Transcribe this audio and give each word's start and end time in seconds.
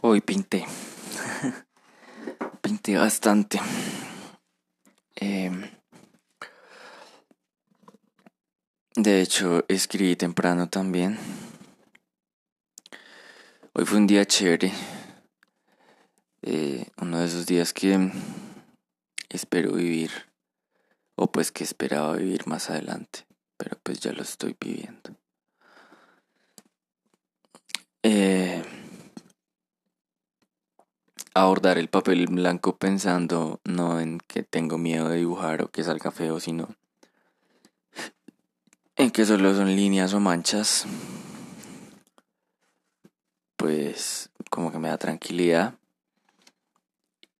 Hoy 0.00 0.20
pinté. 0.20 0.64
pinté 2.62 2.96
bastante. 2.96 3.60
Em, 5.16 5.68
de 8.94 9.20
hecho, 9.20 9.64
escribí 9.66 10.14
temprano 10.14 10.68
también. 10.68 11.18
Hoy 13.72 13.84
fue 13.86 13.98
un 13.98 14.06
día 14.06 14.24
chévere. 14.24 14.72
Eh, 16.42 16.86
uno 17.02 17.18
de 17.18 17.26
esos 17.26 17.46
días 17.46 17.72
que 17.72 18.12
espero 19.30 19.72
vivir. 19.72 20.12
O 21.16 21.32
pues 21.32 21.50
que 21.50 21.64
esperaba 21.64 22.14
vivir 22.14 22.46
más 22.46 22.70
adelante. 22.70 23.26
Pero 23.56 23.76
pues 23.82 23.98
ya 23.98 24.12
lo 24.12 24.22
estoy 24.22 24.56
viviendo. 24.60 25.16
Eh, 28.04 28.62
abordar 31.42 31.78
el 31.78 31.88
papel 31.88 32.26
blanco 32.26 32.76
pensando 32.78 33.60
no 33.64 34.00
en 34.00 34.18
que 34.18 34.42
tengo 34.42 34.76
miedo 34.76 35.08
de 35.08 35.18
dibujar 35.18 35.62
o 35.62 35.70
que 35.70 35.84
salga 35.84 36.10
feo, 36.10 36.40
sino 36.40 36.68
en 38.96 39.12
que 39.12 39.24
solo 39.24 39.54
son 39.54 39.76
líneas 39.76 40.12
o 40.14 40.20
manchas, 40.20 40.84
pues 43.56 44.30
como 44.50 44.72
que 44.72 44.78
me 44.78 44.88
da 44.88 44.98
tranquilidad. 44.98 45.74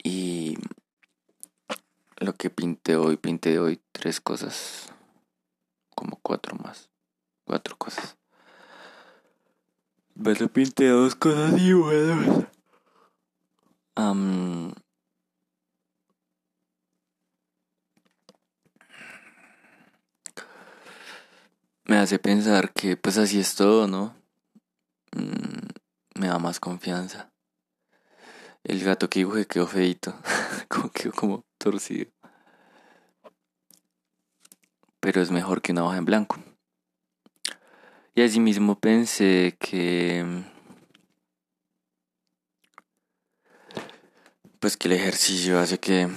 Y 0.05 0.57
lo 2.19 2.35
que 2.35 2.51
pinté 2.51 2.95
hoy, 2.95 3.17
pinté 3.17 3.59
hoy 3.59 3.81
tres 3.91 4.21
cosas, 4.21 4.93
como 5.97 6.21
cuatro 6.23 6.57
más, 6.57 6.89
cuatro 7.45 7.77
cosas. 7.77 8.17
Pero 10.23 10.49
pinté 10.49 10.87
dos 10.87 11.17
cosas 11.17 11.61
y 11.61 11.73
bueno 11.73 12.58
me 21.85 21.97
hace 21.97 22.19
pensar 22.21 22.73
que 22.73 22.97
pues 22.97 23.19
así 23.19 23.41
es 23.41 23.57
todo, 23.57 23.89
¿no? 23.89 24.15
Mm, 25.17 26.21
me 26.21 26.29
da 26.29 26.39
más 26.39 26.61
confianza. 26.61 27.33
El 28.63 28.85
gato 28.85 29.09
que 29.09 29.21
dibujé 29.21 29.47
quedó 29.47 29.67
feito, 29.67 30.15
como 30.69 30.91
quedó 30.91 31.13
como 31.13 31.45
torcido. 31.59 32.11
Pero 35.01 35.23
es 35.23 35.31
mejor 35.31 35.61
que 35.61 35.73
una 35.73 35.85
hoja 35.85 35.97
en 35.97 36.05
blanco. 36.05 36.37
Y 38.15 38.23
así 38.23 38.39
mismo 38.39 38.79
pensé 38.79 39.57
que 39.59 40.45
pues 44.61 44.77
que 44.77 44.89
el 44.89 44.95
ejercicio 44.95 45.59
hace 45.59 45.79
que, 45.79 46.09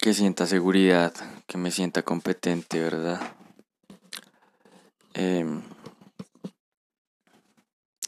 que 0.00 0.14
sienta 0.14 0.46
seguridad, 0.46 1.12
que 1.46 1.58
me 1.58 1.70
sienta 1.70 2.02
competente, 2.02 2.80
¿verdad? 2.80 3.20
Em, 5.14 5.62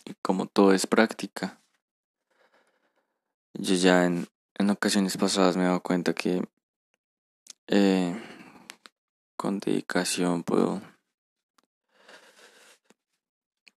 y 0.05 0.15
como 0.23 0.47
todo 0.47 0.73
es 0.73 0.87
práctica, 0.87 1.61
yo 3.55 3.75
ya 3.77 4.07
en, 4.07 4.27
en 4.59 4.71
ocasiones 4.71 5.17
pasadas 5.17 5.57
me 5.57 5.63
he 5.63 5.67
dado 5.67 5.81
cuenta 5.83 6.15
que 6.15 6.43
eh, 7.69 8.21
con 9.37 9.61
dedicación 9.61 10.43
puedo, 10.43 10.83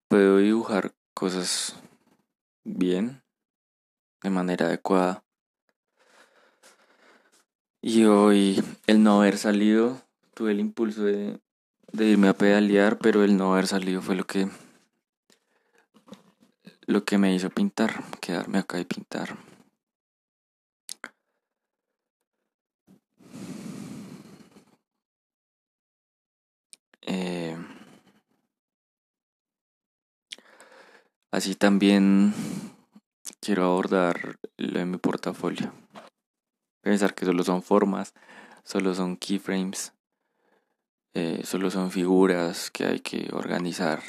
puedo 0.07 0.37
dibujar 0.37 0.95
cosas 1.13 1.75
bien, 2.63 3.23
de 4.23 4.29
manera 4.29 4.65
adecuada. 4.65 5.26
Y 7.89 8.03
hoy 8.03 8.61
el 8.85 9.01
no 9.01 9.21
haber 9.21 9.37
salido, 9.37 10.01
tuve 10.33 10.51
el 10.51 10.59
impulso 10.59 11.05
de, 11.05 11.39
irme 11.93 12.27
a 12.27 12.33
pedalear, 12.33 12.97
pero 12.97 13.23
el 13.23 13.37
no 13.37 13.53
haber 13.53 13.65
salido 13.65 14.01
fue 14.01 14.17
lo 14.17 14.27
que 14.27 14.49
lo 16.85 17.05
que 17.05 17.17
me 17.17 17.33
hizo 17.33 17.49
pintar, 17.49 18.03
quedarme 18.19 18.57
acá 18.57 18.77
y 18.77 18.83
pintar. 18.83 19.37
Eh, 27.03 27.55
así 31.31 31.55
también 31.55 32.33
quiero 33.39 33.63
abordar 33.63 34.39
lo 34.57 34.79
de 34.79 34.85
mi 34.85 34.97
portafolio 34.97 35.71
pensar 36.87 37.13
que 37.13 37.25
solo 37.25 37.43
son 37.43 37.63
formas, 37.63 38.13
solo 38.63 38.95
son 38.95 39.17
keyframes, 39.17 39.93
eh, 41.13 41.41
solo 41.43 41.69
son 41.69 41.91
figuras 41.91 42.71
que 42.71 42.85
hay 42.85 42.99
que 43.01 43.27
organizar 43.33 44.01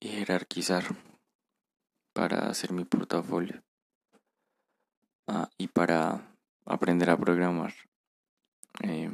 y 0.00 0.08
jerarquizar 0.08 0.84
para 2.14 2.48
hacer 2.48 2.72
mi 2.72 2.86
portafolio 2.86 3.62
ah, 5.26 5.50
y 5.58 5.68
para 5.68 6.34
aprender 6.64 7.10
a 7.10 7.18
programar. 7.18 7.74
Eh, 8.82 9.10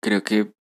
creo 0.00 0.22
que 0.22 0.54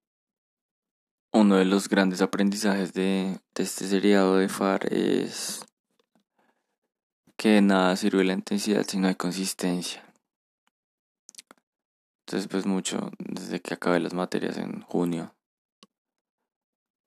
uno 1.31 1.55
de 1.55 1.65
los 1.65 1.87
grandes 1.87 2.21
aprendizajes 2.21 2.93
de, 2.93 3.39
este 3.55 3.85
seriado 3.87 4.37
de 4.37 4.49
FAR 4.49 4.93
es 4.93 5.65
que 7.37 7.49
de 7.49 7.61
nada 7.61 7.95
sirve 7.95 8.23
la 8.23 8.33
intensidad 8.33 8.85
si 8.85 8.97
no 8.97 9.07
hay 9.07 9.15
consistencia. 9.15 10.03
Entonces, 12.25 12.47
pues 12.49 12.65
mucho, 12.65 13.11
desde 13.17 13.59
que 13.61 13.73
acabé 13.73 13.99
las 13.99 14.13
materias 14.13 14.57
en 14.57 14.81
junio, 14.81 15.33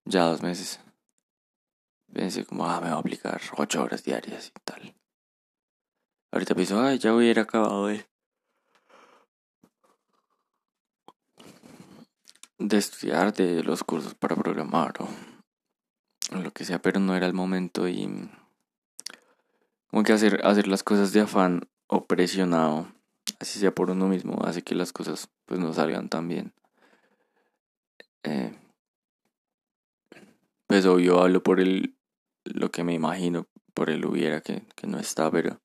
ya 0.05 0.25
dos 0.25 0.43
meses, 0.43 0.81
pensé 2.13 2.45
como, 2.45 2.67
ah, 2.67 2.81
me 2.81 2.89
voy 2.89 2.97
a 2.97 3.01
aplicar 3.01 3.41
ocho 3.57 3.83
horas 3.83 4.05
diarias 4.05 4.49
y 4.49 4.61
tal. 4.65 4.95
Ahorita 6.31 6.55
pienso, 6.55 6.81
ay, 6.81 6.99
ya 6.99 7.15
hubiera 7.15 7.43
acabado 7.43 7.87
de 7.87 8.07
de 12.69 12.79
estudiar 12.79 13.35
de 13.35 13.63
los 13.63 13.85
cursos 13.85 14.15
para 14.15 14.35
programar 14.37 14.95
o, 15.01 15.09
lo 16.39 16.51
que 16.53 16.65
sea, 16.65 16.81
pero 16.81 16.99
no 16.99 17.15
era 17.15 17.27
el 17.27 17.35
momento 17.35 17.87
y 17.87 18.29
como 19.89 20.03
que 20.03 20.13
hacer, 20.13 20.41
hacer 20.45 20.67
las 20.67 20.83
cosas 20.83 21.13
de 21.13 21.21
afán 21.21 21.69
o 21.87 22.07
presionado, 22.07 22.89
así 23.39 23.59
sea 23.59 23.75
por 23.75 23.91
uno 23.91 24.09
mismo, 24.09 24.39
hace 24.45 24.63
que 24.63 24.75
las 24.75 24.93
cosas 24.93 25.29
pues 25.45 25.61
no 25.61 25.73
salgan 25.73 26.09
tan 26.09 26.27
bien. 26.27 26.53
Eh, 28.23 28.59
pues 30.67 30.87
obvio 30.87 31.21
hablo 31.21 31.43
por 31.43 31.61
el 31.61 31.95
lo 32.45 32.71
que 32.71 32.85
me 32.85 32.95
imagino, 32.95 33.47
por 33.75 33.91
el 33.91 34.05
hubiera 34.05 34.41
que, 34.41 34.67
no 34.87 34.99
está, 34.99 35.31
pero 35.31 35.61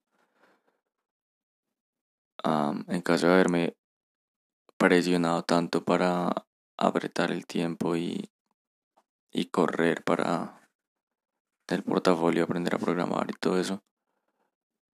en 2.88 3.02
caso 3.02 3.28
de 3.28 3.34
haberme 3.34 3.76
presionado 4.78 5.44
tanto 5.44 5.84
para 5.84 6.48
apretar 6.88 7.32
el 7.32 7.46
tiempo 7.46 7.96
y, 7.96 8.30
y 9.32 9.46
correr 9.46 10.04
para 10.04 10.70
el 11.68 11.84
portafolio, 11.84 12.44
aprender 12.44 12.76
a 12.76 12.80
programar 12.80 13.30
y 13.30 13.34
todo 13.34 13.60
eso, 13.60 13.84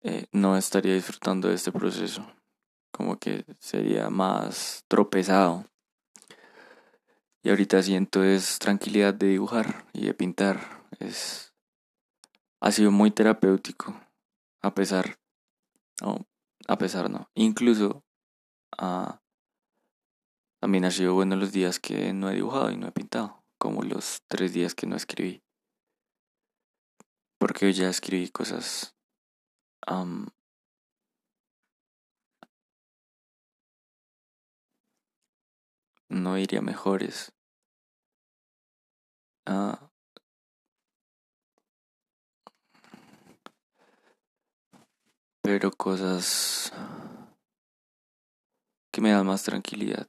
eh, 0.02 0.26
no 0.32 0.58
estaría 0.58 0.94
disfrutando 0.94 1.50
de 1.50 1.56
este 1.56 1.72
proceso. 1.72 2.26
Como 2.92 3.18
que 3.18 3.46
sería 3.60 4.10
más 4.10 4.86
tropezado. 4.88 5.66
Y 7.42 7.50
ahorita 7.50 7.82
siento 7.82 8.24
es 8.24 8.60
tranquilidad 8.60 9.14
de 9.14 9.28
dibujar 9.28 9.86
y 9.94 10.06
de 10.06 10.14
pintar. 10.14 10.88
Es 11.00 11.54
ha 12.64 12.72
sido 12.72 12.92
muy 12.92 13.12
terapéutico. 13.12 13.94
A 14.62 14.74
pesar, 14.74 15.20
no, 16.02 16.26
a 16.66 16.78
pesar 16.78 17.10
no, 17.10 17.30
incluso 17.36 18.06
a 18.78 19.20
también 20.64 20.86
ha 20.86 20.92
sido 20.92 21.14
bueno 21.14 21.36
los 21.36 21.52
días 21.52 21.78
que 21.78 22.14
no 22.14 22.30
he 22.30 22.36
dibujado 22.36 22.72
y 22.72 22.78
no 22.78 22.88
he 22.88 22.92
pintado, 22.94 23.44
como 23.58 23.84
los 23.84 24.22
tres 24.30 24.54
días 24.54 24.74
que 24.74 24.88
no 24.88 24.96
escribí. 24.96 25.44
Porque 27.38 27.74
ya 27.74 27.90
escribí 27.90 28.30
cosas 28.30 28.96
no 36.08 36.38
iría 36.38 36.62
mejores. 36.62 37.34
Ah, 39.46 39.92
pero 45.42 45.72
cosas 45.72 46.72
que 48.94 49.02
me 49.02 49.12
dan 49.12 49.28
más 49.28 49.44
tranquilidad 49.44 50.08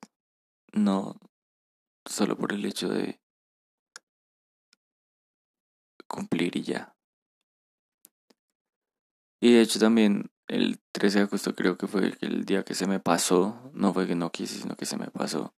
no 0.75 1.19
solo 2.05 2.37
por 2.37 2.53
el 2.53 2.65
hecho 2.67 2.89
de 2.89 3.21
cumplir 6.07 6.57
y 6.57 6.63
ya. 6.63 6.95
Y 9.41 9.53
de 9.55 9.63
hecho 9.63 9.79
también 9.79 10.31
el 10.49 10.81
13 10.93 11.19
de 11.19 11.25
agosto 11.25 11.55
creo 11.55 11.77
que 11.79 11.87
fue 11.87 12.15
el 12.21 12.45
día 12.45 12.65
que 12.65 12.75
se 12.75 12.87
me 12.87 13.01
pasó, 13.01 13.71
no 13.73 13.93
fue 13.95 14.07
que 14.07 14.15
no 14.15 14.31
quise, 14.31 14.59
sino 14.61 14.77
que 14.77 14.87
se 14.87 14.97
me 14.99 15.11
pasó 15.11 15.55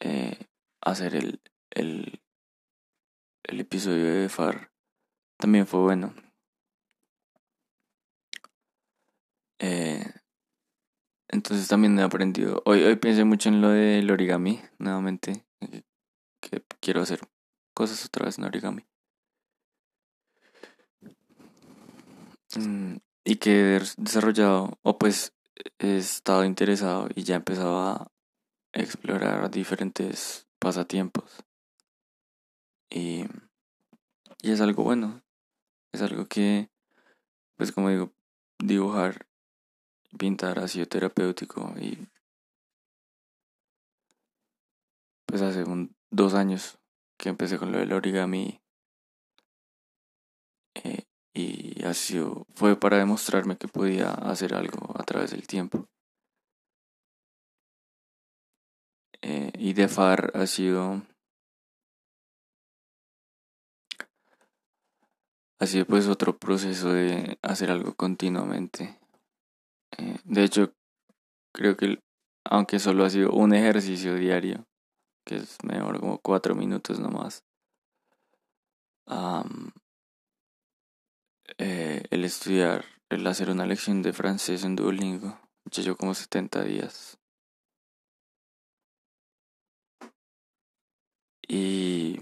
eh, 0.00 0.46
hacer 0.80 1.14
el, 1.16 1.40
el, 1.70 2.20
el 3.44 3.60
episodio 3.60 4.04
de 4.04 4.28
FAR. 4.28 4.70
También 5.38 5.66
fue 5.66 5.80
bueno. 5.80 6.14
Eh, 9.58 10.04
entonces 11.34 11.66
también 11.66 11.98
he 11.98 12.02
aprendido. 12.02 12.62
Hoy, 12.64 12.84
hoy 12.84 12.94
pensé 12.94 13.24
mucho 13.24 13.48
en 13.48 13.60
lo 13.60 13.70
del 13.70 14.08
origami, 14.08 14.60
nuevamente. 14.78 15.44
Que 16.40 16.62
quiero 16.80 17.02
hacer 17.02 17.20
cosas 17.74 18.04
otra 18.06 18.26
vez 18.26 18.38
en 18.38 18.44
origami. 18.44 18.86
Mm, 22.56 22.98
y 23.24 23.36
que 23.36 23.76
he 23.76 23.80
desarrollado, 23.96 24.78
o 24.82 24.96
pues 24.96 25.34
he 25.80 25.96
estado 25.96 26.44
interesado 26.44 27.08
y 27.16 27.24
ya 27.24 27.34
he 27.34 27.38
empezado 27.38 27.80
a 27.80 28.12
explorar 28.72 29.50
diferentes 29.50 30.46
pasatiempos. 30.60 31.44
Y, 32.90 33.24
y 34.40 34.52
es 34.52 34.60
algo 34.60 34.84
bueno. 34.84 35.24
Es 35.92 36.00
algo 36.00 36.26
que, 36.26 36.70
pues 37.56 37.72
como 37.72 37.88
digo, 37.90 38.12
dibujar 38.60 39.26
pintar 40.18 40.58
ha 40.58 40.68
sido 40.68 40.86
terapéutico 40.86 41.72
y 41.78 42.08
pues 45.26 45.42
hace 45.42 45.64
dos 46.10 46.34
años 46.34 46.78
que 47.18 47.28
empecé 47.28 47.58
con 47.58 47.72
lo 47.72 47.78
del 47.78 47.92
origami 47.92 48.60
eh, 50.74 51.04
y 51.32 51.84
ha 51.84 51.94
sido, 51.94 52.46
fue 52.54 52.78
para 52.78 52.98
demostrarme 52.98 53.56
que 53.56 53.68
podía 53.68 54.10
hacer 54.10 54.54
algo 54.54 54.94
a 54.98 55.02
través 55.02 55.32
del 55.32 55.46
tiempo. 55.46 55.88
Eh, 59.22 59.50
y 59.58 59.72
de 59.72 59.88
FAR 59.88 60.30
ha 60.34 60.46
sido 60.46 61.02
ha 65.58 65.66
sido 65.66 65.86
pues 65.86 66.06
otro 66.08 66.36
proceso 66.38 66.92
de 66.92 67.38
hacer 67.42 67.70
algo 67.70 67.94
continuamente 67.94 68.98
eh, 69.98 70.18
de 70.24 70.44
hecho, 70.44 70.72
creo 71.52 71.76
que 71.76 71.98
aunque 72.44 72.78
solo 72.78 73.04
ha 73.04 73.10
sido 73.10 73.32
un 73.32 73.54
ejercicio 73.54 74.14
diario, 74.16 74.66
que 75.24 75.36
es 75.36 75.56
mejor 75.64 76.00
como 76.00 76.18
cuatro 76.18 76.54
minutos 76.54 77.00
nomás, 77.00 77.44
eh, 81.58 82.02
el 82.10 82.24
estudiar, 82.24 82.84
el 83.08 83.26
hacer 83.26 83.50
una 83.50 83.66
lección 83.66 84.02
de 84.02 84.12
francés 84.12 84.64
en 84.64 84.76
Duolingo, 84.76 85.38
yo 85.70 85.96
como 85.96 86.14
70 86.14 86.64
días. 86.64 87.18
Y 91.46 92.20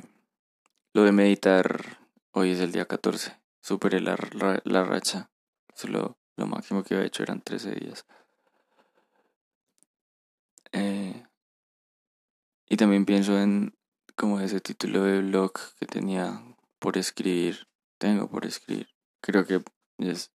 lo 0.95 1.05
de 1.05 1.13
meditar, 1.13 1.99
hoy 2.33 2.51
es 2.51 2.61
el 2.61 2.73
día 2.73 2.87
14, 2.87 3.41
superé 3.61 4.01
la, 4.01 4.17
la 4.65 4.85
racha, 4.85 5.31
solo 5.75 6.17
lo 6.37 6.47
máximo 6.47 6.83
que 6.83 6.95
había 6.95 7.07
hecho 7.07 7.23
eran 7.23 7.41
13 7.41 7.73
días. 7.73 8.07
Eh, 10.73 11.27
y 12.67 12.77
también 12.77 13.05
pienso 13.05 13.39
en 13.39 13.75
como 14.17 14.41
ese 14.41 14.61
título 14.61 15.05
de 15.05 15.21
blog 15.21 15.53
que 15.79 15.87
tenía 15.87 16.43
por 16.79 16.97
escribir, 16.97 17.69
tengo 17.99 18.29
por 18.29 18.47
escribir. 18.47 18.89
Creo 19.21 19.47
que 19.47 19.63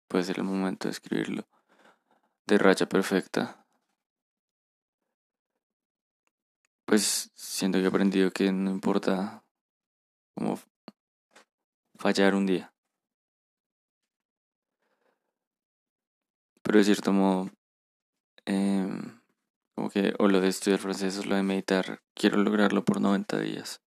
puede 0.08 0.24
ser 0.24 0.38
el 0.38 0.44
momento 0.44 0.88
de 0.88 0.92
escribirlo. 0.92 1.46
De 2.46 2.58
racha 2.58 2.86
perfecta. 2.86 3.64
Pues 6.84 7.30
siento 7.34 7.78
que 7.78 7.84
he 7.84 7.88
aprendido 7.88 8.30
que 8.30 8.52
no 8.52 8.70
importa 8.70 9.42
como 10.34 10.58
fallar 11.96 12.34
un 12.34 12.46
día. 12.46 12.73
Pero 16.64 16.78
de 16.78 16.84
cierto 16.84 17.12
modo, 17.12 17.50
em, 18.46 19.20
como 19.74 19.90
que 19.90 20.14
o 20.18 20.28
lo 20.28 20.40
de 20.40 20.48
estudiar 20.48 20.80
francés 20.80 21.18
o 21.18 21.24
lo 21.24 21.36
de 21.36 21.42
meditar, 21.42 22.02
quiero 22.14 22.38
lograrlo 22.38 22.84
por 22.84 23.00
90 23.00 23.38
días. 23.38 23.82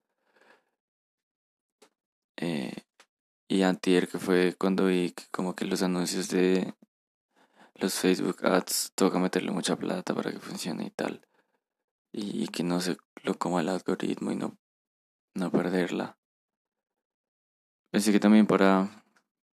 Eh, 2.37 2.73
y 3.47 3.61
antier 3.63 4.09
que 4.09 4.19
fue 4.19 4.55
cuando 4.59 4.87
vi 4.87 5.13
como 5.31 5.55
que 5.55 5.65
los 5.65 5.83
anuncios 5.83 6.27
de 6.29 6.73
los 7.75 7.93
Facebook 7.99 8.45
ads 8.45 8.91
toca 8.95 9.19
meterle 9.19 9.51
mucha 9.51 9.77
plata 9.77 10.13
para 10.13 10.31
que 10.31 10.39
funcione 10.39 10.85
y 10.85 10.89
tal. 10.91 11.25
Y, 12.11 12.47
que 12.47 12.63
no 12.63 12.79
se 12.81 12.97
lo 13.23 13.37
coma 13.37 13.61
el 13.61 13.69
algoritmo 13.69 14.31
y 14.31 14.35
no, 14.35 14.57
no 15.33 15.51
perderla. 15.51 16.17
Pensé 17.91 18.11
que 18.11 18.19
también 18.19 18.47
para, 18.47 19.05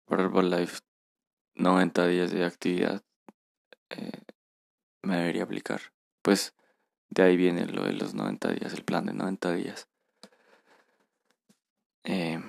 para 0.06 0.24
Herbalife 0.24 0.78
90 1.56 2.06
días 2.06 2.30
de 2.30 2.44
actividad 2.44 3.02
eh, 3.96 4.22
me 5.02 5.16
debería 5.16 5.44
aplicar. 5.44 5.80
Pues 6.22 6.54
de 7.10 7.22
ahí 7.22 7.36
viene 7.36 7.66
lo 7.66 7.84
de 7.84 7.92
los 7.92 8.14
90 8.14 8.52
días, 8.52 8.72
el 8.72 8.84
plan 8.84 9.06
de 9.06 9.12
90 9.12 9.52
días. 9.52 9.88
Eh, 12.04 12.40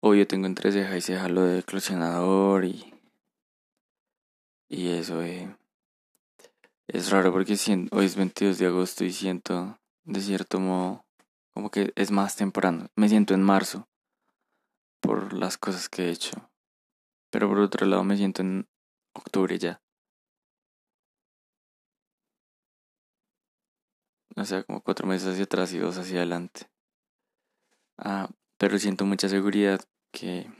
hoy 0.00 0.18
yo 0.18 0.26
tengo 0.26 0.46
entre 0.46 0.72
ceja 0.72 0.96
y 0.96 1.00
ceja 1.00 1.28
lo 1.28 1.42
de 1.42 1.60
eclosionador 1.60 2.64
y, 2.64 2.92
y 4.68 4.88
eso 4.88 5.22
eh, 5.22 5.56
es 6.88 7.10
raro 7.10 7.32
porque 7.32 7.56
hoy 7.92 8.04
es 8.04 8.16
22 8.16 8.58
de 8.58 8.66
agosto 8.66 9.04
y 9.04 9.12
siento 9.12 9.78
de 10.04 10.20
cierto 10.20 10.58
modo 10.58 11.04
como 11.52 11.70
que 11.70 11.92
es 11.94 12.10
más 12.10 12.34
temprano. 12.36 12.88
Me 12.96 13.08
siento 13.08 13.34
en 13.34 13.42
marzo 13.42 13.88
por 15.04 15.34
las 15.34 15.58
cosas 15.58 15.88
que 15.88 16.06
he 16.06 16.10
hecho. 16.10 16.50
Pero 17.30 17.48
por 17.48 17.58
otro 17.58 17.86
lado 17.86 18.02
me 18.04 18.16
siento 18.16 18.40
en 18.42 18.66
octubre 19.12 19.58
ya. 19.58 19.82
O 24.36 24.44
sea, 24.44 24.64
como 24.64 24.80
cuatro 24.80 25.06
meses 25.06 25.28
hacia 25.28 25.44
atrás 25.44 25.72
y 25.72 25.78
dos 25.78 25.98
hacia 25.98 26.18
adelante. 26.18 26.70
Ah, 27.98 28.28
pero 28.58 28.78
siento 28.78 29.04
mucha 29.04 29.28
seguridad 29.28 29.80
que 30.10 30.50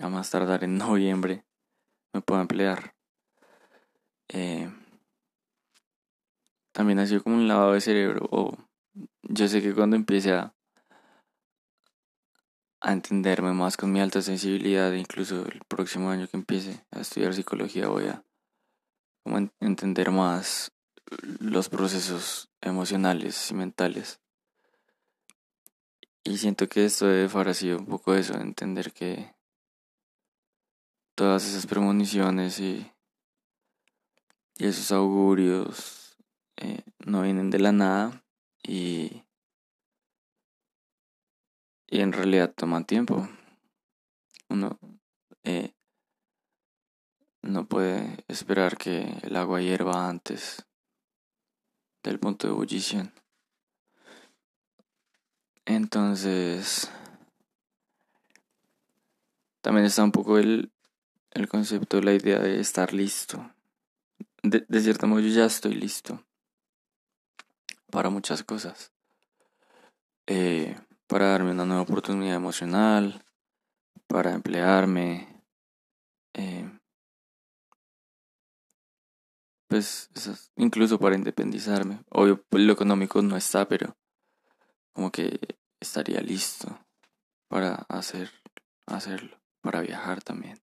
a 0.00 0.08
más 0.08 0.30
tardar 0.30 0.64
en 0.64 0.76
noviembre 0.78 1.44
me 2.12 2.20
puedo 2.20 2.40
emplear. 2.40 2.94
Eh, 4.28 4.70
también 6.72 6.98
ha 6.98 7.06
sido 7.06 7.22
como 7.22 7.36
un 7.36 7.46
lavado 7.46 7.74
de 7.74 7.80
cerebro. 7.80 8.26
O 8.30 8.56
yo 9.22 9.48
sé 9.48 9.62
que 9.62 9.74
cuando 9.74 9.96
empiece 9.96 10.32
a 10.32 10.53
a 12.84 12.92
entenderme 12.92 13.54
más 13.54 13.78
con 13.78 13.90
mi 13.90 14.00
alta 14.00 14.20
sensibilidad, 14.20 14.92
incluso 14.92 15.46
el 15.46 15.60
próximo 15.66 16.10
año 16.10 16.28
que 16.28 16.36
empiece 16.36 16.84
a 16.90 17.00
estudiar 17.00 17.32
psicología 17.32 17.88
voy 17.88 18.08
a 18.08 18.22
entender 19.60 20.10
más 20.10 20.70
los 21.40 21.70
procesos 21.70 22.50
emocionales 22.60 23.50
y 23.50 23.54
mentales. 23.54 24.20
Y 26.24 26.36
siento 26.36 26.68
que 26.68 26.84
esto 26.84 27.06
de 27.06 27.28
FAR 27.30 27.54
sido 27.54 27.78
un 27.78 27.86
poco 27.86 28.14
eso, 28.14 28.34
entender 28.34 28.92
que 28.92 29.34
todas 31.14 31.46
esas 31.48 31.66
premoniciones 31.66 32.60
y, 32.60 32.86
y 34.58 34.66
esos 34.66 34.92
augurios 34.92 36.18
eh, 36.56 36.82
no 36.98 37.22
vienen 37.22 37.48
de 37.48 37.60
la 37.60 37.72
nada 37.72 38.24
y 38.62 39.23
y 41.86 42.00
en 42.00 42.12
realidad 42.12 42.52
toman 42.54 42.84
tiempo. 42.84 43.28
Uno 44.48 44.78
eh, 45.42 45.74
no 47.42 47.66
puede 47.66 48.24
esperar 48.28 48.76
que 48.76 49.18
el 49.22 49.36
agua 49.36 49.60
hierva 49.60 50.08
antes 50.08 50.66
del 52.02 52.18
punto 52.18 52.46
de 52.46 52.52
ebullición. 52.52 53.12
Entonces, 55.66 56.90
también 59.62 59.86
está 59.86 60.04
un 60.04 60.12
poco 60.12 60.38
el, 60.38 60.72
el 61.30 61.48
concepto, 61.48 62.00
la 62.00 62.12
idea 62.12 62.38
de 62.38 62.60
estar 62.60 62.92
listo. 62.92 63.50
De, 64.42 64.64
de 64.68 64.80
cierto 64.80 65.06
modo, 65.06 65.20
yo 65.20 65.28
ya 65.28 65.46
estoy 65.46 65.74
listo 65.74 66.22
para 67.90 68.10
muchas 68.10 68.42
cosas. 68.42 68.92
Eh, 70.26 70.76
para 71.14 71.28
darme 71.28 71.52
una 71.52 71.64
nueva 71.64 71.82
oportunidad 71.82 72.34
emocional, 72.34 73.24
para 74.08 74.32
emplearme. 74.32 75.44
Eh, 76.32 76.68
pues 79.68 80.10
incluso 80.56 80.98
para 80.98 81.14
independizarme. 81.14 82.02
Obvio, 82.10 82.44
lo 82.50 82.72
económico 82.72 83.22
no 83.22 83.36
está, 83.36 83.68
pero 83.68 83.96
como 84.92 85.12
que 85.12 85.38
estaría 85.78 86.20
listo 86.20 86.84
para 87.48 87.74
hacer, 87.88 88.32
hacerlo, 88.86 89.40
para 89.60 89.82
viajar 89.82 90.20
también. 90.20 90.60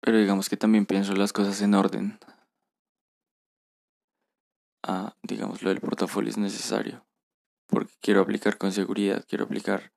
pero 0.00 0.18
digamos 0.18 0.48
que 0.48 0.56
también 0.56 0.86
pienso 0.86 1.14
las 1.14 1.32
cosas 1.32 1.60
en 1.62 1.74
orden. 1.74 2.20
Ah, 4.82 5.14
digamos, 5.22 5.62
lo 5.62 5.70
del 5.70 5.80
portafolio 5.80 6.30
es 6.30 6.38
necesario. 6.38 7.06
Porque 7.66 7.94
quiero 8.00 8.20
aplicar 8.20 8.58
con 8.58 8.72
seguridad, 8.72 9.24
quiero 9.28 9.44
aplicar 9.44 9.92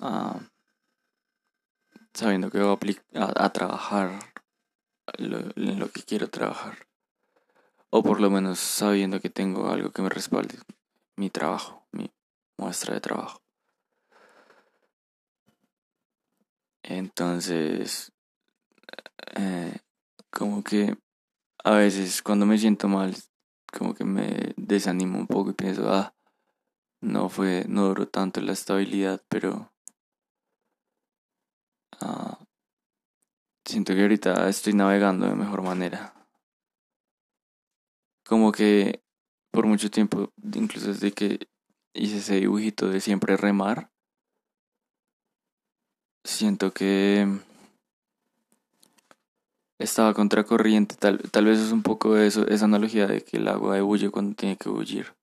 ah, 0.00 0.40
sabiendo 2.12 2.50
que 2.50 2.58
voy 2.58 2.98
a, 3.14 3.44
a, 3.44 3.52
trabajar 3.52 4.18
en 5.18 5.78
lo 5.78 5.90
que 5.90 6.02
quiero 6.02 6.28
trabajar. 6.28 6.86
O 7.90 8.02
por 8.02 8.20
lo 8.20 8.30
menos 8.30 8.58
sabiendo 8.58 9.20
que 9.20 9.30
tengo 9.30 9.70
algo 9.70 9.90
que 9.90 10.02
me 10.02 10.08
respalde 10.08 10.58
mi 11.16 11.30
trabajo, 11.30 11.86
mi 11.92 12.10
muestra 12.58 12.94
de 12.94 13.00
trabajo. 13.00 13.42
Entonces, 16.82 18.12
eh, 19.34 19.76
como 20.30 20.62
que 20.62 20.96
a 21.64 21.72
veces 21.72 22.22
cuando 22.22 22.46
me 22.46 22.58
siento 22.58 22.86
mal, 22.86 23.16
como 23.76 23.94
que 23.94 24.04
me 24.04 24.54
desanimo 24.56 25.18
un 25.18 25.26
poco 25.26 25.50
y 25.50 25.54
pienso, 25.54 25.92
ah, 25.92 26.14
no 27.00 27.28
fue, 27.28 27.64
no 27.68 27.86
duró 27.86 28.08
tanto 28.08 28.40
la 28.40 28.52
estabilidad, 28.52 29.22
pero 29.28 29.72
ah, 32.00 32.38
siento 33.64 33.94
que 33.94 34.02
ahorita 34.02 34.48
estoy 34.48 34.72
navegando 34.72 35.26
de 35.26 35.34
mejor 35.34 35.62
manera. 35.62 36.14
Como 38.24 38.50
que 38.50 39.02
por 39.52 39.66
mucho 39.66 39.90
tiempo, 39.90 40.32
incluso 40.54 40.88
desde 40.88 41.12
que 41.12 41.48
hice 41.94 42.18
ese 42.18 42.36
dibujito 42.36 42.88
de 42.88 43.00
siempre 43.00 43.36
remar, 43.36 43.90
siento 46.24 46.72
que 46.72 47.26
estaba 49.78 50.14
contracorriente, 50.14 50.96
tal, 50.96 51.18
tal 51.30 51.44
vez 51.46 51.58
es 51.58 51.72
un 51.72 51.82
poco 51.82 52.16
eso, 52.16 52.46
esa 52.48 52.64
analogía 52.64 53.06
de 53.06 53.22
que 53.22 53.38
el 53.38 53.48
agua 53.48 53.82
huye 53.82 54.10
cuando 54.10 54.34
tiene 54.34 54.56
que 54.56 54.68
huir. 54.68 55.14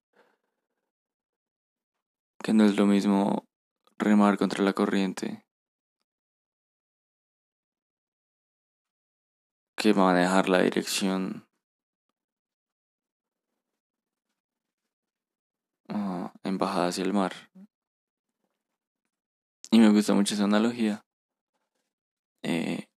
Que 2.43 2.53
no 2.53 2.65
es 2.65 2.75
lo 2.75 2.85
mismo 2.85 3.45
remar 3.97 4.37
contra 4.37 4.63
la 4.63 4.73
corriente 4.73 5.45
que 9.83 9.93
manejar 9.93 10.47
la 10.47 10.61
dirección 10.61 11.45
uh, 15.89 16.29
en 16.43 16.57
bajada 16.57 16.87
hacia 16.87 17.03
el 17.03 17.11
mar. 17.11 17.33
Y 19.71 19.79
me 19.79 19.89
gusta 19.89 20.13
mucho 20.13 20.35
esa 20.35 20.45
analogía. 20.45 21.03
Eh, 22.43 22.87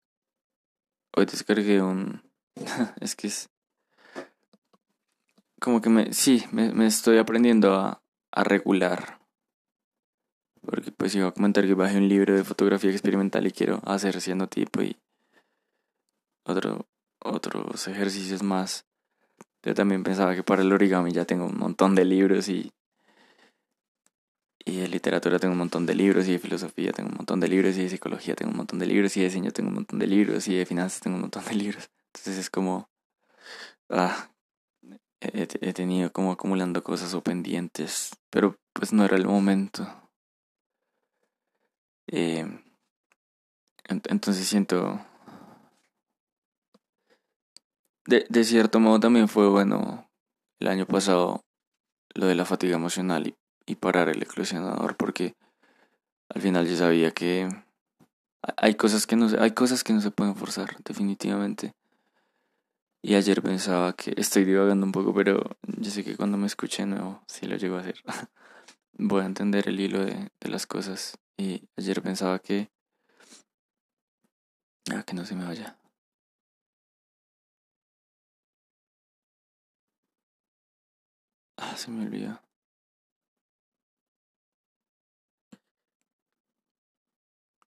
hoy 1.16 1.24
descargué 1.24 1.82
un... 1.82 2.22
es 3.00 3.16
que 3.16 3.26
es... 3.26 3.50
Como 5.60 5.80
que 5.80 5.88
me... 5.88 6.12
Sí, 6.12 6.44
me, 6.52 6.86
estoy 6.86 7.18
aprendiendo 7.18 7.74
a, 7.74 8.02
a 8.30 8.44
regular. 8.44 9.20
Porque 10.60 10.92
pues 10.92 11.14
iba 11.14 11.28
a 11.28 11.32
comentar 11.32 11.64
que 11.64 11.74
bajé 11.74 11.96
un 11.96 12.08
libro 12.08 12.34
de 12.34 12.44
fotografía 12.44 12.90
experimental 12.90 13.46
y 13.46 13.52
quiero 13.52 13.80
hacer 13.84 14.20
siendo 14.20 14.48
tipo 14.48 14.82
y 14.82 14.96
otro, 16.44 16.86
otros 17.20 17.88
ejercicios 17.88 18.42
más. 18.42 18.86
Yo 19.62 19.74
también 19.74 20.02
pensaba 20.02 20.34
que 20.34 20.42
para 20.42 20.62
el 20.62 20.72
origami 20.72 21.12
ya 21.12 21.24
tengo 21.24 21.46
un 21.46 21.58
montón 21.58 21.94
de 21.94 22.04
libros 22.04 22.48
y 22.48 22.72
y 24.66 24.78
de 24.78 24.88
literatura 24.88 25.38
tengo 25.38 25.52
un 25.52 25.58
montón 25.58 25.86
de 25.86 25.94
libros, 25.94 26.26
y 26.26 26.32
de 26.32 26.38
filosofía 26.40 26.92
tengo 26.92 27.08
un 27.08 27.16
montón 27.16 27.38
de 27.38 27.48
libros, 27.48 27.76
y 27.76 27.84
de 27.84 27.88
psicología 27.88 28.34
tengo 28.34 28.50
un 28.50 28.56
montón 28.58 28.80
de 28.80 28.86
libros, 28.86 29.16
y 29.16 29.20
de 29.20 29.26
diseño 29.26 29.52
tengo 29.52 29.68
un 29.68 29.76
montón 29.76 30.00
de 30.00 30.08
libros, 30.08 30.48
y 30.48 30.56
de 30.56 30.66
finanzas 30.66 31.00
tengo 31.00 31.14
un 31.14 31.22
montón 31.22 31.44
de 31.44 31.54
libros. 31.54 31.88
Entonces 32.08 32.36
es 32.36 32.50
como, 32.50 32.90
ah, 33.90 34.28
he, 35.20 35.72
tenido 35.72 36.12
como 36.12 36.32
acumulando 36.32 36.82
cosas 36.82 37.14
o 37.14 37.22
pendientes, 37.22 38.10
pero 38.28 38.56
pues 38.72 38.92
no 38.92 39.04
era 39.04 39.16
el 39.16 39.26
momento. 39.26 39.86
Eh, 42.08 42.44
entonces 43.84 44.48
siento, 44.48 45.00
de, 48.04 48.26
de 48.28 48.44
cierto 48.44 48.80
modo 48.80 48.98
también 48.98 49.28
fue 49.28 49.48
bueno 49.48 50.10
el 50.58 50.66
año 50.68 50.86
pasado 50.86 51.44
lo 52.14 52.26
de 52.26 52.34
la 52.34 52.44
fatiga 52.44 52.76
emocional 52.76 53.28
y 53.28 53.34
y 53.66 53.74
parar 53.74 54.08
el 54.08 54.22
eclosionador 54.22 54.96
porque 54.96 55.34
al 56.28 56.40
final 56.40 56.66
yo 56.66 56.76
sabía 56.76 57.10
que 57.10 57.48
hay 58.56 58.74
cosas 58.76 59.06
que 59.06 59.16
no 59.16 59.28
hay 59.38 59.50
cosas 59.52 59.84
que 59.84 59.92
no 59.92 60.00
se 60.00 60.10
pueden 60.10 60.36
forzar 60.36 60.76
definitivamente. 60.84 61.74
Y 63.02 63.14
ayer 63.14 63.42
pensaba 63.42 63.92
que 63.92 64.14
estoy 64.16 64.44
divagando 64.44 64.86
un 64.86 64.92
poco 64.92 65.14
pero 65.14 65.56
yo 65.62 65.90
sé 65.90 66.04
que 66.04 66.16
cuando 66.16 66.38
me 66.38 66.46
escuché 66.46 66.86
nuevo 66.86 67.22
si 67.26 67.46
lo 67.46 67.56
llego 67.56 67.76
a 67.76 67.80
hacer. 67.80 68.02
Voy 68.98 69.22
a 69.22 69.26
entender 69.26 69.68
el 69.68 69.78
hilo 69.80 70.04
de, 70.04 70.30
de 70.40 70.48
las 70.48 70.66
cosas. 70.66 71.18
Y 71.36 71.68
ayer 71.76 72.02
pensaba 72.02 72.38
que 72.38 72.70
ah 74.92 75.02
que 75.02 75.14
no 75.14 75.24
se 75.24 75.34
me 75.36 75.44
vaya. 75.44 75.76
Ah 81.58 81.76
se 81.76 81.90
me 81.90 82.04
olvidó 82.04 82.45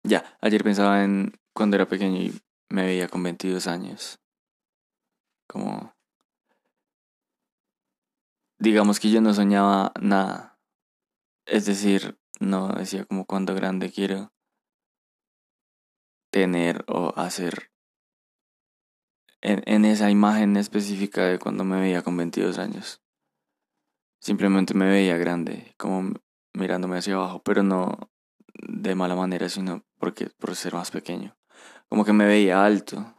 Ya, 0.04 0.38
ayer 0.42 0.64
pensaba 0.64 1.04
en 1.04 1.40
cuando 1.54 1.78
era 1.78 1.88
pequeño 1.88 2.18
y 2.18 2.42
me 2.70 2.86
veía 2.86 3.08
con 3.08 3.24
22 3.24 3.68
años. 3.68 4.20
Como... 5.48 5.96
Digamos 8.60 9.00
que 9.00 9.10
yo 9.10 9.22
no 9.22 9.34
soñaba 9.34 9.94
nada. 10.00 10.60
Es 11.46 11.66
decir, 11.66 12.18
no 12.40 12.70
decía 12.70 13.06
como 13.06 13.26
cuando 13.26 13.56
grande 13.56 13.92
quiero 13.92 14.34
tener 16.32 16.84
o 16.88 17.14
hacer 17.16 17.72
en, 19.42 19.62
en, 19.66 19.86
esa 19.86 20.10
imagen 20.10 20.58
específica 20.58 21.26
de 21.26 21.38
cuando 21.38 21.64
me 21.64 21.80
veía 21.80 22.02
con 22.02 22.18
22 22.18 22.58
años. 22.58 23.02
Simplemente 24.20 24.74
me 24.74 24.86
veía 24.86 25.18
grande, 25.18 25.76
como 25.78 26.14
mirándome 26.54 26.98
hacia 26.98 27.16
abajo, 27.16 27.44
pero 27.44 27.62
no 27.62 28.10
de 28.54 28.96
mala 28.96 29.16
manera, 29.16 29.50
sino 29.50 29.84
porque 30.04 30.30
por 30.38 30.54
ser 30.54 30.74
más 30.74 30.92
pequeño. 30.92 31.34
Como 31.88 32.04
que 32.04 32.12
me 32.12 32.26
veía 32.26 32.66
alto. 32.66 33.16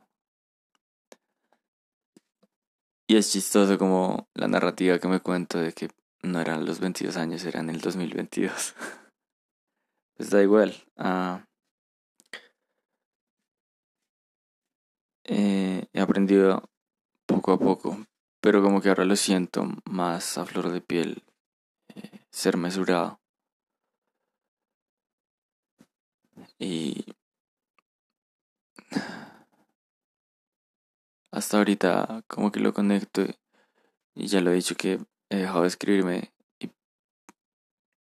Y 3.07 3.17
es 3.17 3.33
chistoso 3.33 3.79
como 3.79 4.29
la 4.35 4.49
narrativa 4.49 4.99
que 4.99 5.09
me 5.09 5.21
cuento 5.21 5.57
de 5.57 5.73
que 5.73 5.89
no 6.23 6.43
eran 6.43 6.67
los 6.67 6.81
22 6.81 7.17
años, 7.17 7.43
eran 7.47 7.71
el 7.71 7.81
2022. 7.81 8.75
pues 10.19 10.29
da 10.29 10.43
igual. 10.43 10.75
Ah, 10.99 11.47
eh, 15.25 15.87
he 15.91 16.01
aprendido 16.03 16.69
poco 17.25 17.53
a 17.53 17.59
poco, 17.59 17.97
pero 18.43 18.63
como 18.63 18.83
que 18.83 18.91
ahora 18.91 19.07
lo 19.07 19.17
siento 19.17 19.67
más 19.87 20.37
a 20.37 20.45
flor 20.45 20.71
de 20.71 20.83
piel, 20.83 21.23
eh, 21.95 22.21
ser 22.31 22.59
mesurado. 22.59 23.24
Y 26.59 27.05
hasta 31.31 31.59
ahorita 31.59 32.23
como 32.29 32.53
que 32.53 32.61
lo 32.61 32.73
conecto 32.73 33.23
y 34.15 34.27
ya 34.29 34.41
lo 34.41 34.53
he 34.53 34.55
dicho 34.55 34.77
que 34.77 35.01
he 35.31 35.37
dejado 35.37 35.63
de 35.63 35.69
escribirme 35.69 36.33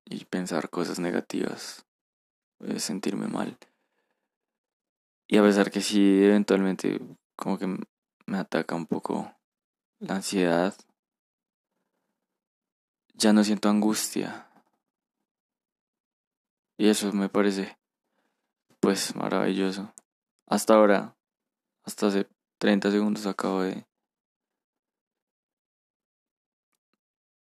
y, 0.06 0.26
pensar 0.26 0.70
cosas 0.70 1.00
negativas, 1.00 1.86
sentirme 2.78 3.28
mal. 3.28 3.58
Y 5.28 5.38
a 5.38 5.42
pesar 5.42 5.72
que 5.72 5.82
sí, 5.82 6.24
eventualmente 6.24 7.00
como 7.36 7.58
que 7.58 7.68
me 8.26 8.38
ataca 8.38 8.76
un 8.76 8.86
poco 8.86 9.36
la 10.00 10.16
ansiedad, 10.16 10.76
ya 13.16 13.34
no 13.34 13.44
siento 13.44 13.70
angustia. 13.70 14.48
Y 16.78 16.90
eso 16.90 17.12
me 17.14 17.30
parece 17.30 17.78
pues 18.84 19.16
maravilloso. 19.16 19.94
Hasta 20.46 20.74
ahora, 20.74 21.16
hasta 21.86 22.08
hace 22.08 22.28
30 22.58 22.92
segundos 22.92 23.26
acabo 23.26 23.62
de, 23.62 23.88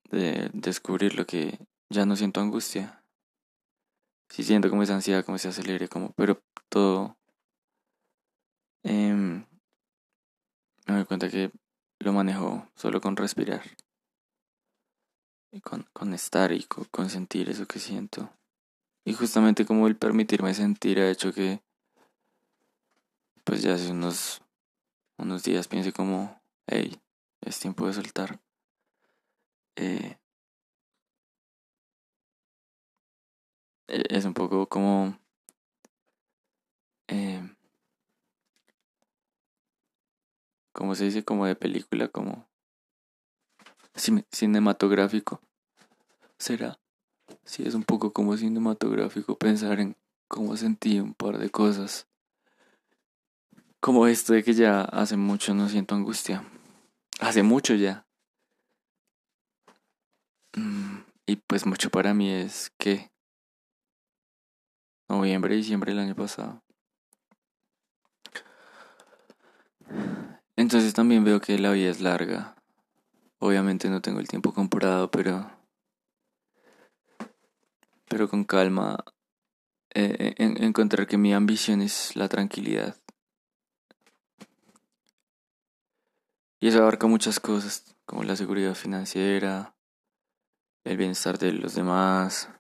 de 0.05 0.51
descubrir 0.53 1.17
lo 1.17 1.27
que 1.27 1.59
ya 1.91 2.07
no 2.07 2.15
siento 2.15 2.41
angustia. 2.41 3.05
Sí 4.29 4.45
siento 4.45 4.71
como 4.71 4.85
esa 4.85 4.95
ansiedad, 4.95 5.25
como 5.25 5.37
se 5.37 5.49
acelere, 5.49 5.89
como, 5.89 6.13
pero 6.13 6.41
todo... 6.69 7.19
Eh, 8.85 9.13
me 9.13 10.95
doy 10.95 11.05
cuenta 11.07 11.29
que 11.29 11.51
lo 11.99 12.13
manejo 12.13 12.69
solo 12.77 13.01
con 13.01 13.17
respirar. 13.17 13.63
Y 15.51 15.61
con, 15.61 15.89
con 15.93 16.15
estar 16.15 16.53
y 16.53 16.63
con 16.67 17.11
sentir 17.11 17.51
eso 17.51 17.67
que 17.67 17.81
siento. 17.81 18.31
Y 19.05 19.15
justamente 19.15 19.65
como 19.67 19.87
el 19.89 19.97
permitirme 19.97 20.55
sentir 20.55 21.01
ha 21.01 21.11
hecho 21.11 21.33
que, 21.33 21.63
pues 23.45 23.63
ya 23.63 23.75
hace 23.75 23.91
unos, 23.91 24.43
unos 25.19 25.43
días 25.43 25.69
piense 25.69 25.93
como, 25.93 26.41
hey, 26.67 27.01
es 27.41 27.59
tiempo 27.59 27.87
de 27.87 27.95
soltar. 27.95 28.41
Eh, 29.77 30.19
e, 33.89 34.03
es 34.11 34.25
un 34.25 34.35
poco 34.35 34.69
como 34.69 35.19
eh, 37.09 37.43
como 40.73 40.95
se 40.95 41.05
dice, 41.05 41.25
como 41.25 41.47
de 41.47 41.55
película, 41.55 42.09
como 42.09 42.49
cinematográfico. 44.31 45.41
¿Será? 46.39 46.82
Sí, 47.45 47.63
es 47.67 47.75
un 47.75 47.83
poco 47.83 48.13
como 48.13 48.37
cinematográfico 48.37 49.37
pensar 49.37 49.81
en 49.81 49.97
cómo 50.29 50.57
sentí 50.57 51.01
un 51.01 51.15
par 51.15 51.39
de 51.39 51.51
cosas. 51.51 52.07
Como 53.81 54.07
esto 54.07 54.33
de 54.33 54.43
que 54.43 54.55
ya 54.55 54.83
hace 54.83 55.17
mucho 55.17 55.55
no 55.55 55.69
siento 55.69 55.95
angustia. 55.95 56.45
Hace 57.21 57.43
mucho 57.43 57.75
ya. 57.75 58.07
Mm, 60.57 60.99
y 61.27 61.37
pues 61.37 61.67
mucho 61.67 61.91
para 61.91 62.15
mí 62.15 62.31
es 62.31 62.71
que 62.79 63.11
noviembre, 65.09 65.57
diciembre 65.57 65.93
del 65.93 66.01
año 66.01 66.15
pasado. 66.15 66.63
Entonces 70.57 70.95
también 70.95 71.25
veo 71.25 71.41
que 71.41 71.59
la 71.59 71.73
vida 71.73 71.91
es 71.91 72.01
larga. 72.01 72.55
Obviamente 73.39 73.91
no 73.91 74.01
tengo 74.01 74.21
el 74.21 74.29
tiempo 74.29 74.55
comprado, 74.55 75.11
pero 75.11 75.51
pero 78.13 78.29
con 78.29 78.45
calma 78.45 79.03
eh, 79.95 80.35
encontrar 80.37 81.07
que 81.07 81.17
mi 81.17 81.33
ambición 81.33 81.81
es 81.81 82.15
la 82.15 82.29
tranquilidad. 82.29 82.95
Y 86.61 86.69
eso 86.69 86.83
abarca 86.83 87.07
muchas 87.07 87.41
cosas, 87.41 87.97
como 88.05 88.23
la 88.23 88.37
seguridad 88.37 88.75
financiera, 88.75 89.75
el 90.85 90.99
bienestar 90.99 91.39
de 91.39 91.53
los 91.53 91.75
demás, 91.75 92.51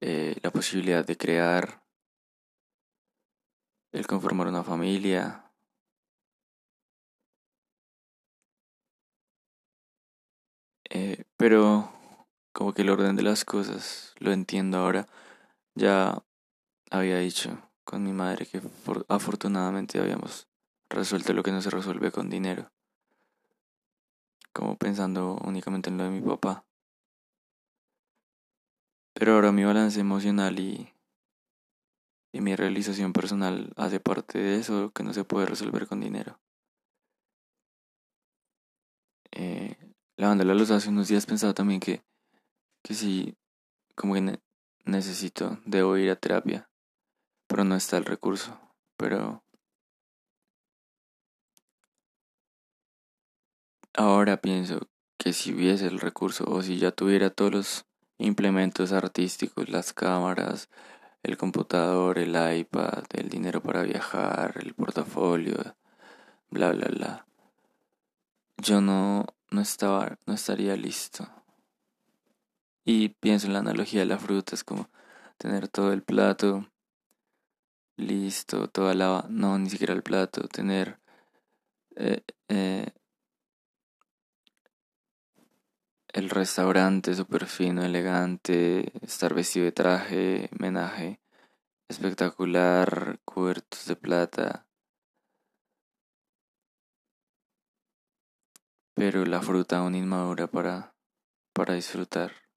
eh, 0.00 0.36
la 0.42 0.50
posibilidad 0.50 1.04
de 1.04 1.18
crear, 1.18 1.84
el 3.92 4.06
conformar 4.06 4.46
una 4.46 4.64
familia, 4.64 5.44
Eh, 10.92 11.22
pero 11.36 11.99
como 12.52 12.72
que 12.72 12.82
el 12.82 12.90
orden 12.90 13.16
de 13.16 13.22
las 13.22 13.44
cosas 13.44 14.14
lo 14.18 14.32
entiendo 14.32 14.78
ahora. 14.78 15.06
Ya 15.74 16.22
había 16.90 17.18
dicho 17.18 17.70
con 17.84 18.04
mi 18.04 18.12
madre 18.12 18.46
que 18.46 18.60
afortunadamente 19.08 19.98
habíamos 19.98 20.48
resuelto 20.88 21.32
lo 21.32 21.42
que 21.42 21.52
no 21.52 21.62
se 21.62 21.70
resuelve 21.70 22.10
con 22.10 22.28
dinero. 22.28 22.70
Como 24.52 24.76
pensando 24.76 25.38
únicamente 25.44 25.90
en 25.90 25.98
lo 25.98 26.04
de 26.04 26.10
mi 26.10 26.20
papá. 26.20 26.64
Pero 29.14 29.34
ahora 29.34 29.52
mi 29.52 29.64
balance 29.64 30.00
emocional 30.00 30.58
y, 30.58 30.92
y 32.32 32.40
mi 32.40 32.56
realización 32.56 33.12
personal 33.12 33.72
hace 33.76 34.00
parte 34.00 34.38
de 34.38 34.56
eso 34.56 34.90
que 34.92 35.02
no 35.02 35.12
se 35.12 35.24
puede 35.24 35.46
resolver 35.46 35.86
con 35.86 36.00
dinero. 36.00 36.40
Eh, 39.32 39.76
lavándole 40.16 40.52
la 40.52 40.58
luz 40.58 40.70
hace 40.70 40.88
unos 40.88 41.08
días 41.08 41.26
pensaba 41.26 41.54
también 41.54 41.80
que, 41.80 42.02
que 42.82 42.94
sí, 42.94 43.36
como 43.94 44.14
que 44.14 44.40
necesito, 44.84 45.58
debo 45.64 45.96
ir 45.96 46.10
a 46.10 46.16
terapia, 46.16 46.70
pero 47.46 47.64
no 47.64 47.74
está 47.76 47.96
el 47.96 48.04
recurso. 48.04 48.58
Pero 48.96 49.42
ahora 53.94 54.40
pienso 54.40 54.88
que 55.18 55.32
si 55.32 55.52
hubiese 55.52 55.86
el 55.86 56.00
recurso 56.00 56.44
o 56.48 56.62
si 56.62 56.78
ya 56.78 56.92
tuviera 56.92 57.30
todos 57.30 57.52
los 57.52 57.84
implementos 58.18 58.92
artísticos, 58.92 59.68
las 59.68 59.92
cámaras, 59.92 60.68
el 61.22 61.36
computador, 61.36 62.18
el 62.18 62.30
iPad, 62.30 63.04
el 63.12 63.28
dinero 63.28 63.62
para 63.62 63.82
viajar, 63.82 64.54
el 64.62 64.74
portafolio, 64.74 65.76
bla, 66.50 66.72
bla, 66.72 66.88
bla. 66.88 67.26
Yo 68.56 68.80
no, 68.80 69.26
no, 69.50 69.60
estaba, 69.60 70.18
no 70.26 70.34
estaría 70.34 70.76
listo. 70.76 71.28
Y 72.84 73.10
pienso 73.10 73.46
en 73.46 73.52
la 73.52 73.60
analogía 73.60 74.00
de 74.00 74.06
la 74.06 74.18
fruta, 74.18 74.54
es 74.54 74.64
como 74.64 74.88
tener 75.38 75.68
todo 75.68 75.92
el 75.92 76.02
plato 76.02 76.66
listo, 77.96 78.68
toda 78.68 78.94
la... 78.94 79.26
No, 79.28 79.58
ni 79.58 79.70
siquiera 79.70 79.94
el 79.94 80.02
plato, 80.02 80.48
tener... 80.48 80.98
Eh, 81.96 82.22
eh, 82.48 82.92
el 86.12 86.30
restaurante 86.30 87.14
súper 87.14 87.46
fino, 87.46 87.84
elegante, 87.84 88.92
estar 89.04 89.34
vestido 89.34 89.66
de 89.66 89.72
traje, 89.72 90.50
menaje 90.58 91.20
espectacular, 91.90 93.18
cubiertos 93.24 93.86
de 93.86 93.96
plata, 93.96 94.64
pero 98.94 99.24
la 99.24 99.42
fruta 99.42 99.78
aún 99.78 99.96
inmadura 99.96 100.46
para, 100.46 100.94
para 101.52 101.74
disfrutar. 101.74 102.49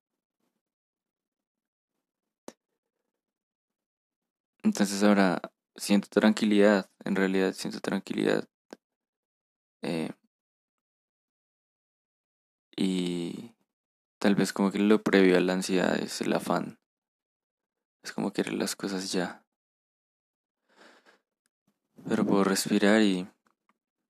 Entonces 4.63 5.03
ahora 5.03 5.41
siento 5.75 6.07
tranquilidad, 6.09 6.89
en 7.03 7.15
realidad 7.15 7.53
siento 7.53 7.81
tranquilidad. 7.81 8.47
Eh, 9.81 10.11
y 12.77 13.51
tal 14.19 14.35
vez 14.35 14.53
como 14.53 14.71
que 14.71 14.79
lo 14.79 15.03
previo 15.03 15.37
a 15.37 15.41
la 15.41 15.53
ansiedad 15.53 15.99
es 15.99 16.21
el 16.21 16.33
afán. 16.33 16.79
Es 18.03 18.13
como 18.13 18.31
querer 18.31 18.53
las 18.53 18.75
cosas 18.75 19.11
ya. 19.11 19.43
Pero 22.07 22.25
puedo 22.25 22.45
respirar 22.45 23.01
y 23.01 23.27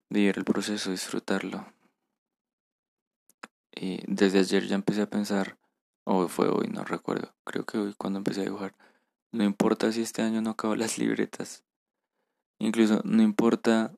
vivir 0.09 0.37
el 0.37 0.45
proceso, 0.45 0.91
disfrutarlo. 0.91 1.65
Y 3.75 4.03
desde 4.07 4.39
ayer 4.39 4.67
ya 4.67 4.75
empecé 4.75 5.01
a 5.01 5.09
pensar, 5.09 5.57
o 6.03 6.27
fue 6.27 6.47
hoy, 6.47 6.67
no 6.67 6.83
recuerdo, 6.83 7.35
creo 7.43 7.65
que 7.65 7.79
hoy 7.79 7.95
cuando 7.97 8.19
empecé 8.19 8.41
a 8.41 8.45
dibujar, 8.45 8.75
no 9.33 9.43
importa 9.43 9.91
si 9.91 10.01
este 10.01 10.21
año 10.21 10.41
no 10.41 10.51
acabo 10.51 10.75
las 10.75 10.97
libretas, 10.97 11.63
incluso 12.59 13.01
no 13.03 13.23
importa 13.23 13.93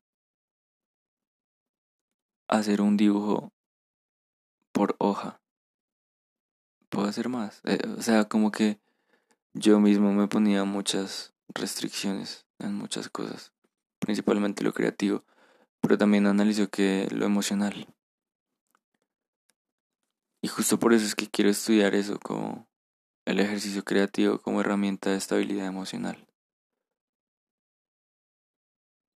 hacer 2.47 2.81
un 2.81 2.95
dibujo 2.95 3.51
por 4.71 4.95
hoja, 4.97 5.41
puedo 6.89 7.07
hacer 7.07 7.27
más, 7.27 7.61
eh, 7.65 7.79
o 7.97 8.01
sea, 8.01 8.25
como 8.25 8.49
que 8.49 8.79
yo 9.53 9.79
mismo 9.79 10.13
me 10.13 10.27
ponía 10.27 10.63
muchas 10.63 11.33
restricciones 11.53 12.45
en 12.59 12.73
muchas 12.73 13.09
cosas, 13.09 13.51
principalmente 13.99 14.63
lo 14.63 14.73
creativo, 14.73 15.25
pero 15.81 15.97
también 15.97 16.27
analizo 16.27 16.69
que 16.69 17.07
lo 17.11 17.25
emocional. 17.25 17.93
Y 20.41 20.47
justo 20.47 20.79
por 20.79 20.93
eso 20.93 21.05
es 21.05 21.15
que 21.15 21.27
quiero 21.27 21.49
estudiar 21.49 21.93
eso 21.93 22.19
como 22.19 22.69
el 23.25 23.39
ejercicio 23.39 23.83
creativo 23.83 24.39
como 24.41 24.61
herramienta 24.61 25.11
de 25.11 25.17
estabilidad 25.17 25.67
emocional. 25.67 26.25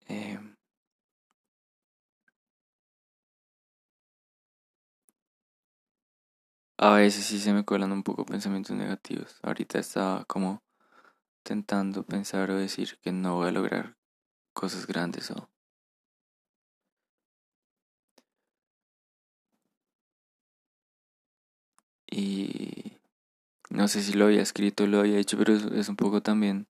Em, 0.09 0.57
a 6.77 6.95
veces 6.95 7.25
sí 7.27 7.39
se 7.39 7.53
me 7.53 7.65
colan 7.65 7.93
un 7.93 8.03
poco 8.03 8.25
pensamientos 8.27 8.77
negativos. 8.77 9.39
Ahorita 9.43 9.79
estaba 9.79 10.25
como 10.25 10.63
intentando 11.45 12.05
pensar 12.05 12.51
o 12.51 12.57
decir 12.57 12.99
que 13.03 13.13
no 13.13 13.37
voy 13.37 13.49
a 13.49 13.53
lograr 13.53 13.97
cosas 14.55 14.87
grandes 14.87 15.31
o 15.33 15.51
Y 22.11 22.78
no 23.71 23.89
sé 23.89 24.03
si 24.03 24.13
lo 24.15 24.27
había 24.27 24.43
escrito 24.43 24.87
lo 24.87 25.01
había 25.01 25.19
hecho, 25.19 25.37
pero 25.39 25.55
es, 25.55 25.89
un 25.89 25.97
poco 25.97 26.23
también 26.23 26.69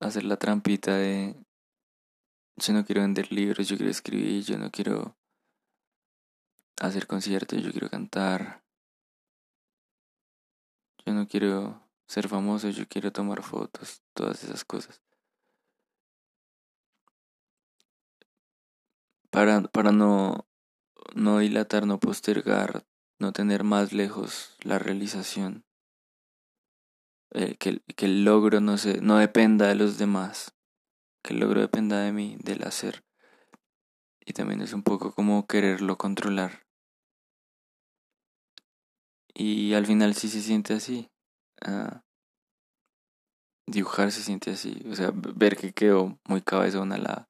hacer 0.00 0.24
la 0.24 0.36
trampita 0.36 0.96
de 0.96 1.36
yo 2.56 2.72
no 2.72 2.84
quiero 2.84 3.02
vender 3.02 3.32
libros, 3.32 3.68
yo 3.68 3.76
quiero 3.76 3.90
escribir, 3.90 4.44
yo 4.44 4.58
no 4.58 4.70
quiero 4.70 5.16
hacer 6.80 7.06
conciertos, 7.06 7.62
yo 7.62 7.70
quiero 7.70 7.90
cantar. 7.90 8.64
Yo 11.04 11.12
no 11.12 11.28
quiero 11.28 11.86
ser 12.08 12.28
famoso, 12.28 12.70
yo 12.70 12.88
quiero 12.88 13.12
tomar 13.12 13.42
fotos, 13.42 14.02
todas 14.14 14.42
esas 14.42 14.64
cosas. 14.64 15.02
para, 19.36 19.60
para 19.60 19.92
no, 19.92 20.46
no 21.14 21.40
dilatar, 21.40 21.86
no 21.86 22.00
postergar, 22.00 22.86
no 23.18 23.32
tener 23.32 23.64
más 23.64 23.92
lejos 23.92 24.56
la 24.62 24.78
realización. 24.78 25.64
Eh, 27.32 27.56
que, 27.58 27.80
que, 27.96 28.06
el 28.06 28.24
logro 28.24 28.60
no, 28.60 28.78
se, 28.78 29.00
no 29.00 29.18
dependa 29.18 29.68
de 29.68 29.74
los 29.74 29.98
demás, 29.98 30.54
que 31.22 31.34
el 31.34 31.40
logro 31.40 31.60
dependa 31.60 32.00
de 32.00 32.12
mí, 32.12 32.36
del 32.40 32.62
hacer. 32.64 33.04
Y 34.24 34.32
también 34.32 34.60
es 34.60 34.72
un 34.72 34.82
poco 34.82 35.12
como 35.12 35.46
quererlo 35.46 35.96
controlar. 35.98 36.66
Y 39.34 39.74
al 39.74 39.86
final 39.86 40.14
sí 40.14 40.28
se 40.28 40.40
siente 40.40 40.74
así. 40.74 41.10
Ah, 41.60 42.02
dibujar 43.66 44.10
se 44.10 44.22
siente 44.22 44.50
así. 44.50 44.82
O 44.90 44.94
sea, 44.94 45.12
ver 45.12 45.56
que 45.56 45.72
quedó 45.72 46.18
muy 46.24 46.40
cabezona 46.40 46.96
la 46.96 47.28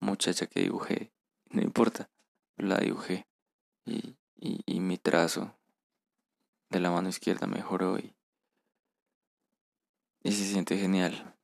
muchacha 0.00 0.46
que 0.46 0.60
dibujé. 0.60 1.12
No 1.50 1.62
importa, 1.62 2.10
la 2.56 2.78
dibujé. 2.78 3.26
Y, 3.86 4.16
y, 4.40 4.62
y 4.66 4.80
mi 4.80 4.96
trazo 4.96 5.54
de 6.70 6.80
la 6.80 6.90
mano 6.90 7.08
izquierda 7.08 7.46
mejoró 7.46 7.98
y, 7.98 8.14
y 10.22 10.32
se 10.32 10.44
siente 10.44 10.78
genial. 10.78 11.36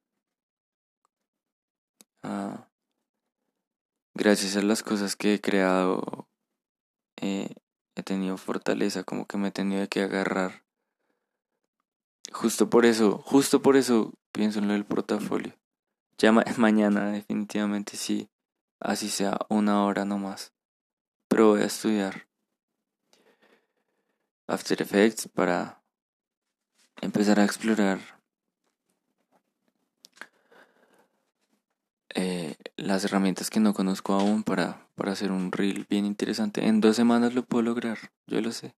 Ah, 2.22 2.68
gracias 4.14 4.56
a 4.56 4.62
las 4.62 4.82
cosas 4.82 5.14
que 5.14 5.34
he 5.34 5.40
creado, 5.40 6.28
eh, 7.16 7.54
he 7.94 8.02
tenido 8.02 8.36
fortaleza, 8.36 9.04
como 9.04 9.26
que 9.26 9.36
me 9.36 9.48
he 9.48 9.52
tenido 9.52 9.86
que 9.88 10.02
agarrar. 10.02 10.64
Justo 12.32 12.68
por 12.68 12.86
eso, 12.86 13.18
justo 13.18 13.62
por 13.62 13.76
eso 13.76 14.12
pienso 14.32 14.58
en 14.58 14.68
lo 14.68 14.72
del 14.72 14.84
portafolio. 14.84 15.54
Ya 16.18 16.32
mañana 16.56 17.12
definitivamente 17.12 17.96
sí, 17.96 18.28
así 18.80 19.08
sea 19.08 19.38
una 19.48 19.84
hora 19.84 20.04
nomás. 20.04 20.52
Pero 21.28 21.50
voy 21.50 21.62
a 21.62 21.66
estudiar 21.66 22.28
After 24.46 24.80
Effects 24.80 25.28
para 25.28 25.82
empezar 27.00 27.40
a 27.40 27.44
explorar 27.44 27.98
eh, 32.14 32.56
las 32.76 33.04
herramientas 33.04 33.50
que 33.50 33.60
no 33.60 33.74
conozco 33.74 34.14
aún 34.14 34.42
para, 34.42 34.88
para 34.94 35.12
hacer 35.12 35.32
un 35.32 35.52
reel 35.52 35.86
bien 35.88 36.06
interesante. 36.06 36.66
En 36.66 36.80
dos 36.80 36.96
semanas 36.96 37.34
lo 37.34 37.44
puedo 37.44 37.62
lograr, 37.62 37.98
yo 38.26 38.40
lo 38.40 38.52
sé. 38.52 38.74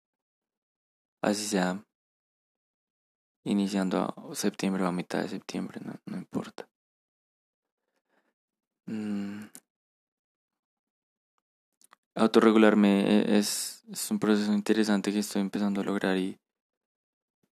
Así 1.22 1.46
sea 1.46 1.84
iniciando 3.44 4.04
a 4.04 4.36
septiembre 4.36 4.84
o 4.84 4.88
a 4.88 4.92
mitad 4.92 5.22
de 5.22 5.30
septiembre, 5.30 5.80
no, 5.84 5.96
no 6.06 6.18
importa. 6.18 6.68
Mm. 8.88 9.46
Autorregularme 12.18 13.02
e, 13.02 13.38
es, 13.38 13.84
es, 13.92 14.10
un 14.10 14.18
proceso 14.18 14.52
interesante 14.52 15.12
que 15.12 15.20
estoy 15.20 15.42
empezando 15.42 15.82
a 15.82 15.84
lograr 15.84 16.18
y 16.18 16.40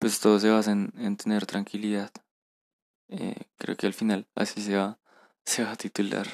pues 0.00 0.18
todo 0.18 0.40
se 0.40 0.50
basa 0.50 0.72
en, 0.72 0.92
en 0.96 1.16
tener 1.16 1.46
tranquilidad. 1.46 2.10
Eh, 3.08 3.36
creo 3.56 3.76
que 3.76 3.86
al 3.86 3.94
final 3.94 4.26
así 4.34 4.60
se 4.60 4.76
va, 4.76 4.98
se 5.44 5.62
va 5.62 5.72
a 5.72 5.76
titular. 5.76 6.26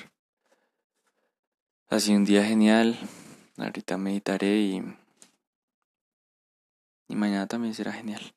Ha 1.89 2.01
sido 2.01 2.17
un 2.17 2.25
día 2.25 2.43
genial. 2.43 2.99
Ahorita 3.59 3.99
meditaré 3.99 4.61
y, 4.61 4.83
y 7.09 7.15
mañana 7.15 7.47
también 7.47 7.75
será 7.75 7.93
genial. 7.93 8.35